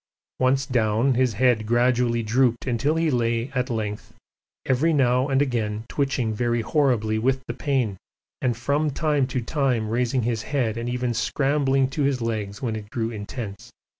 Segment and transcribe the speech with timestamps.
[0.39, 4.15] Once down, his head gradually drooped until he lay at length,
[4.65, 7.97] every now and again twitching very horribly with the pain
[8.41, 12.75] and from time to time raising his head and even scrambling to his legs when
[12.75, 13.71] it grew intense.